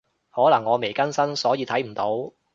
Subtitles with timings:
[0.31, 2.33] 可能我未更新，所以睇唔到